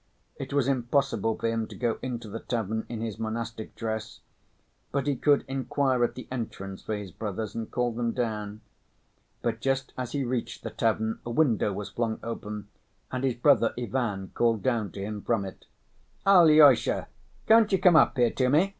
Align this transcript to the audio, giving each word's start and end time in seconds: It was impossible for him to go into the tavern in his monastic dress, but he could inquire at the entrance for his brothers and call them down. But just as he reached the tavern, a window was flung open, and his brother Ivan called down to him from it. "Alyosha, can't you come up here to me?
It 0.37 0.51
was 0.51 0.67
impossible 0.67 1.37
for 1.37 1.45
him 1.47 1.67
to 1.67 1.75
go 1.75 1.99
into 2.01 2.27
the 2.27 2.39
tavern 2.39 2.87
in 2.89 3.01
his 3.01 3.19
monastic 3.19 3.75
dress, 3.75 4.19
but 4.91 5.05
he 5.05 5.15
could 5.15 5.45
inquire 5.47 6.03
at 6.03 6.15
the 6.15 6.27
entrance 6.31 6.81
for 6.81 6.95
his 6.95 7.11
brothers 7.11 7.53
and 7.53 7.69
call 7.69 7.91
them 7.91 8.11
down. 8.11 8.61
But 9.43 9.59
just 9.61 9.93
as 9.99 10.13
he 10.13 10.23
reached 10.23 10.63
the 10.63 10.71
tavern, 10.71 11.19
a 11.23 11.29
window 11.29 11.71
was 11.71 11.91
flung 11.91 12.19
open, 12.23 12.69
and 13.11 13.23
his 13.23 13.35
brother 13.35 13.75
Ivan 13.77 14.31
called 14.33 14.63
down 14.63 14.91
to 14.93 15.01
him 15.03 15.21
from 15.21 15.45
it. 15.45 15.67
"Alyosha, 16.25 17.07
can't 17.45 17.71
you 17.71 17.77
come 17.77 17.95
up 17.95 18.17
here 18.17 18.31
to 18.31 18.49
me? 18.49 18.69